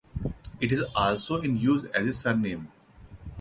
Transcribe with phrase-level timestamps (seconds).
[0.59, 2.71] It is also in use as a surname.